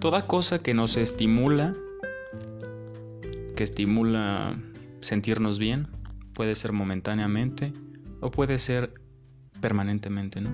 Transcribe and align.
toda 0.00 0.26
cosa 0.26 0.60
que 0.60 0.72
nos 0.72 0.96
estimula, 0.96 1.74
que 3.54 3.62
estimula 3.62 4.58
sentirnos 5.00 5.58
bien, 5.58 5.88
puede 6.32 6.54
ser 6.54 6.72
momentáneamente 6.72 7.72
o 8.20 8.30
puede 8.30 8.58
ser 8.58 8.94
permanentemente, 9.60 10.40
¿no? 10.40 10.50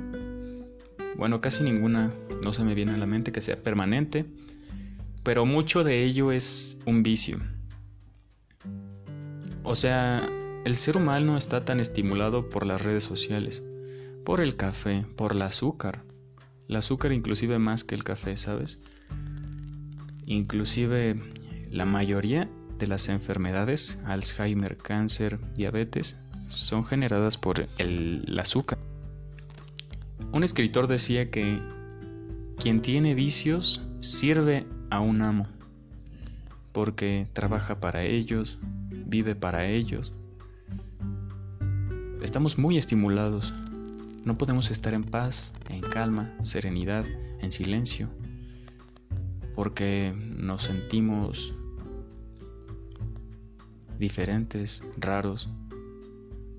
Bueno, 1.16 1.40
casi 1.40 1.62
ninguna 1.62 2.12
no 2.42 2.52
se 2.52 2.64
me 2.64 2.74
viene 2.74 2.92
a 2.92 2.96
la 2.96 3.06
mente 3.06 3.30
que 3.30 3.40
sea 3.40 3.62
permanente, 3.62 4.26
pero 5.22 5.46
mucho 5.46 5.84
de 5.84 6.02
ello 6.04 6.32
es 6.32 6.78
un 6.84 7.04
vicio. 7.04 7.38
O 9.62 9.76
sea, 9.76 10.28
el 10.64 10.76
ser 10.76 10.96
humano 10.96 11.36
está 11.36 11.64
tan 11.64 11.78
estimulado 11.78 12.48
por 12.48 12.66
las 12.66 12.82
redes 12.82 13.04
sociales, 13.04 13.64
por 14.24 14.40
el 14.40 14.56
café, 14.56 15.06
por 15.16 15.32
el 15.32 15.42
azúcar. 15.42 16.02
El 16.68 16.76
azúcar 16.76 17.12
inclusive 17.12 17.60
más 17.60 17.84
que 17.84 17.94
el 17.94 18.02
café, 18.02 18.36
¿sabes? 18.36 18.80
Inclusive 20.26 21.14
la 21.70 21.84
mayoría 21.84 22.50
de 22.78 22.88
las 22.88 23.08
enfermedades, 23.08 23.96
Alzheimer, 24.04 24.76
cáncer, 24.76 25.38
diabetes, 25.54 26.16
son 26.48 26.84
generadas 26.84 27.38
por 27.38 27.68
el, 27.78 28.36
azúcar. 28.40 28.78
Un 30.32 30.42
escritor 30.42 30.88
decía 30.88 31.30
que 31.30 31.60
quien 32.58 32.82
tiene 32.82 33.14
vicios 33.14 33.80
sirve 34.00 34.66
a 34.90 34.98
un 34.98 35.22
amo, 35.22 35.46
porque 36.72 37.28
trabaja 37.32 37.78
para 37.78 38.02
ellos, 38.02 38.58
vive 38.90 39.36
para 39.36 39.66
ellos. 39.66 40.12
Estamos 42.20 42.58
muy 42.58 42.78
estimulados. 42.78 43.54
No 44.24 44.36
podemos 44.36 44.72
estar 44.72 44.92
en 44.92 45.04
paz, 45.04 45.52
en 45.68 45.80
calma, 45.80 46.34
serenidad, 46.42 47.04
en 47.40 47.52
silencio, 47.52 48.08
porque 49.56 50.14
nos 50.36 50.62
sentimos 50.62 51.52
diferentes, 53.98 54.84
raros. 54.98 55.50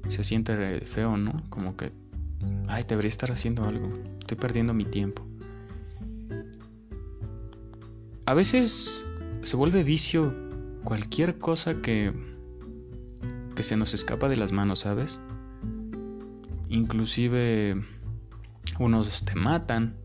Se 0.08 0.26
siente 0.26 0.82
feo, 0.82 1.16
¿no? 1.16 1.32
Como 1.50 1.78
que, 1.78 1.94
ay, 2.68 2.84
debería 2.86 3.10
estar 3.10 3.32
haciendo 3.32 3.64
algo. 3.64 3.90
Estoy 4.20 4.38
perdiendo 4.38 4.74
mi 4.74 4.84
tiempo. 4.84 5.26
A 8.26 8.34
veces 8.34 9.06
se 9.44 9.56
vuelve 9.56 9.84
vicio 9.84 10.36
cualquier 10.84 11.40
cosa 11.40 11.82
que 11.82 12.14
que 13.58 13.64
se 13.64 13.76
nos 13.76 13.96
escapa 13.96 14.30
de 14.30 14.36
las 14.38 14.52
manos, 14.52 14.82
¿sabes? 14.82 15.20
Inclusive 16.70 17.76
unos 18.78 19.26
te 19.26 19.34
matan, 19.34 19.96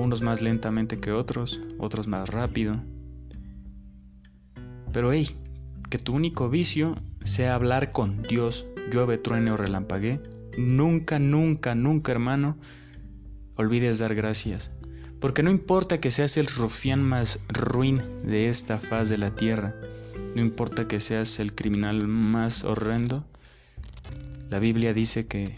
unos 0.00 0.22
más 0.22 0.42
lentamente 0.42 0.98
que 0.98 1.12
otros, 1.12 1.60
otros 1.78 2.08
más 2.08 2.28
rápido. 2.28 2.76
Pero 4.92 5.12
hey, 5.12 5.28
que 5.90 5.98
tu 5.98 6.14
único 6.14 6.48
vicio 6.48 6.96
sea 7.24 7.54
hablar 7.54 7.92
con 7.92 8.22
Dios, 8.22 8.66
llueve, 8.90 9.18
truene 9.18 9.52
o 9.52 9.56
relampaguee. 9.56 10.20
Nunca, 10.58 11.18
nunca, 11.18 11.74
nunca, 11.74 12.12
hermano, 12.12 12.56
olvides 13.56 13.98
dar 13.98 14.14
gracias. 14.14 14.70
Porque 15.20 15.42
no 15.42 15.50
importa 15.50 16.00
que 16.00 16.10
seas 16.10 16.36
el 16.36 16.46
rufián 16.46 17.02
más 17.02 17.40
ruin 17.48 18.00
de 18.24 18.48
esta 18.48 18.78
faz 18.78 19.08
de 19.10 19.18
la 19.18 19.34
tierra, 19.36 19.74
no 20.34 20.40
importa 20.40 20.88
que 20.88 21.00
seas 21.00 21.40
el 21.40 21.54
criminal 21.54 22.06
más 22.06 22.64
horrendo, 22.64 23.26
la 24.48 24.58
Biblia 24.58 24.94
dice 24.94 25.26
que 25.26 25.54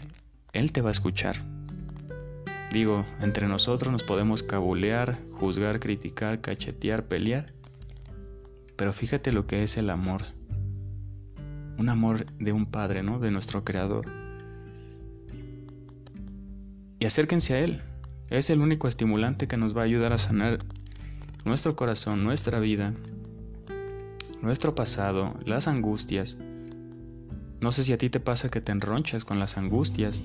Él 0.51 0.71
te 0.71 0.81
va 0.81 0.89
a 0.89 0.91
escuchar. 0.91 1.52
Digo, 2.73 3.05
entre 3.21 3.47
nosotros 3.47 3.91
nos 3.91 4.01
podemos 4.01 4.41
cabulear, 4.41 5.19
juzgar, 5.33 5.79
criticar, 5.79 6.41
cachetear, 6.41 7.05
pelear, 7.05 7.53
pero 8.75 8.91
fíjate 8.93 9.31
lo 9.31 9.45
que 9.45 9.61
es 9.61 9.77
el 9.77 9.91
amor. 9.91 10.23
Un 11.77 11.89
amor 11.89 12.25
de 12.39 12.51
un 12.51 12.65
Padre, 12.65 13.03
¿no? 13.03 13.19
De 13.19 13.29
nuestro 13.29 13.63
Creador. 13.63 14.11
Y 16.97 17.05
acérquense 17.05 17.53
a 17.53 17.59
Él. 17.59 17.79
Es 18.31 18.49
el 18.49 18.59
único 18.59 18.87
estimulante 18.87 19.47
que 19.47 19.57
nos 19.57 19.77
va 19.77 19.81
a 19.81 19.85
ayudar 19.85 20.11
a 20.11 20.17
sanar 20.17 20.57
nuestro 21.45 21.75
corazón, 21.75 22.23
nuestra 22.23 22.59
vida, 22.59 22.95
nuestro 24.41 24.73
pasado, 24.73 25.35
las 25.45 25.67
angustias. 25.67 26.39
No 27.61 27.71
sé 27.71 27.83
si 27.83 27.93
a 27.93 27.99
ti 27.99 28.09
te 28.09 28.19
pasa 28.19 28.49
que 28.49 28.61
te 28.61 28.71
enronchas 28.71 29.25
con 29.25 29.37
las 29.37 29.59
angustias, 29.59 30.23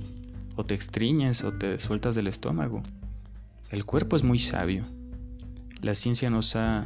o 0.58 0.64
te 0.64 0.74
extriñes 0.74 1.44
o 1.44 1.52
te 1.52 1.78
sueltas 1.78 2.16
del 2.16 2.26
estómago. 2.26 2.82
El 3.70 3.84
cuerpo 3.84 4.16
es 4.16 4.24
muy 4.24 4.40
sabio. 4.40 4.82
La 5.82 5.94
ciencia 5.94 6.30
nos 6.30 6.56
ha 6.56 6.84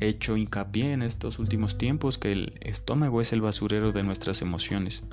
hecho 0.00 0.36
hincapié 0.36 0.94
en 0.94 1.02
estos 1.02 1.38
últimos 1.38 1.78
tiempos 1.78 2.18
que 2.18 2.32
el 2.32 2.54
estómago 2.60 3.20
es 3.20 3.32
el 3.32 3.40
basurero 3.40 3.92
de 3.92 4.02
nuestras 4.02 4.42
emociones. 4.42 5.04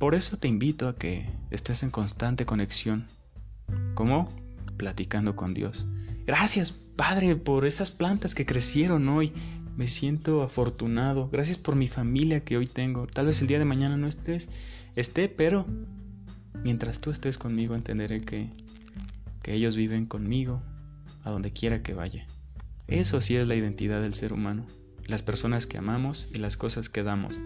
Por 0.00 0.16
eso 0.16 0.36
te 0.36 0.48
invito 0.48 0.88
a 0.88 0.96
que 0.96 1.30
estés 1.52 1.84
en 1.84 1.90
constante 1.90 2.44
conexión. 2.44 3.06
¿Cómo? 3.94 4.28
Platicando 4.76 5.36
con 5.36 5.54
Dios. 5.54 5.86
Gracias, 6.26 6.72
Padre, 6.72 7.36
por 7.36 7.66
esas 7.66 7.92
plantas 7.92 8.34
que 8.34 8.46
crecieron 8.46 9.08
hoy. 9.08 9.32
Me 9.76 9.86
siento 9.86 10.42
afortunado. 10.42 11.28
Gracias 11.30 11.58
por 11.58 11.76
mi 11.76 11.88
familia 11.88 12.44
que 12.44 12.56
hoy 12.56 12.66
tengo. 12.66 13.06
Tal 13.06 13.26
vez 13.26 13.40
el 13.40 13.46
día 13.46 13.58
de 13.58 13.64
mañana 13.64 13.96
no 13.96 14.06
estés, 14.06 14.48
esté, 14.96 15.28
pero 15.28 15.66
mientras 16.62 17.00
tú 17.00 17.10
estés 17.10 17.38
conmigo 17.38 17.74
entenderé 17.74 18.20
que, 18.20 18.50
que 19.42 19.54
ellos 19.54 19.74
viven 19.76 20.06
conmigo 20.06 20.62
a 21.24 21.30
donde 21.30 21.52
quiera 21.52 21.82
que 21.82 21.94
vaya. 21.94 22.26
Eso 22.86 23.20
sí 23.20 23.36
es 23.36 23.46
la 23.48 23.54
identidad 23.54 24.02
del 24.02 24.14
ser 24.14 24.32
humano, 24.32 24.66
las 25.06 25.22
personas 25.22 25.66
que 25.66 25.78
amamos 25.78 26.28
y 26.32 26.38
las 26.38 26.56
cosas 26.56 26.88
que 26.88 27.02
damos. 27.02 27.40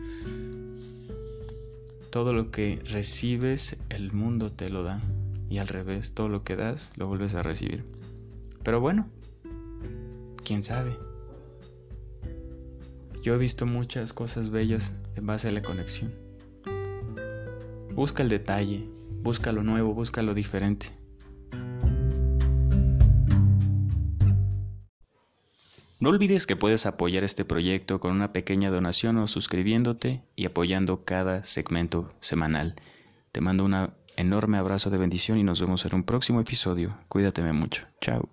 Todo 2.11 2.33
lo 2.33 2.51
que 2.51 2.83
recibes, 2.91 3.77
el 3.91 4.13
mundo 4.13 4.51
te 4.51 4.71
lo 4.71 4.83
da, 4.83 5.03
y 5.49 5.59
al 5.59 5.69
revés, 5.69 6.15
todo 6.15 6.29
lo 6.29 6.43
que 6.43 6.57
das, 6.57 6.93
lo 6.97 7.07
vuelves 7.07 7.35
a 7.35 7.43
recibir. 7.43 7.85
Pero 8.63 8.81
bueno, 8.81 9.07
quién 10.45 10.63
sabe. 10.63 10.97
Yo 13.27 13.35
he 13.35 13.39
visto 13.39 13.67
muchas 13.67 14.13
cosas 14.13 14.51
bellas 14.51 14.95
en 15.17 15.27
base 15.27 15.49
a 15.49 15.51
la 15.51 15.61
conexión. 15.61 16.15
Busca 17.93 18.23
el 18.23 18.29
detalle, 18.29 18.89
busca 19.21 19.51
lo 19.51 19.65
nuevo, 19.65 19.95
busca 19.95 20.23
lo 20.23 20.33
diferente. 20.33 20.97
No 25.99 26.11
olvides 26.11 26.47
que 26.47 26.55
puedes 26.55 26.87
apoyar 26.87 27.25
este 27.25 27.45
proyecto 27.45 27.99
con 27.99 28.13
una 28.13 28.33
pequeña 28.33 28.71
donación 28.71 29.17
o 29.17 29.27
suscribiéndote 29.27 30.23
y 30.37 30.45
apoyando 30.45 31.05
cada 31.05 31.43
segmento 31.43 32.13
semanal. 32.21 32.77
Te 33.33 33.41
mando 33.41 33.65
un 33.65 33.91
enorme 34.17 34.59
abrazo 34.59 34.89
de 34.91 34.99
bendición 34.99 35.39
y 35.39 35.43
nos 35.43 35.61
vemos 35.61 35.85
en 35.85 35.97
un 35.97 36.05
próximo 36.05 36.41
episodio. 36.41 36.97
Cuídateme 37.09 37.53
mucho. 37.53 37.89
Chao. 38.01 38.29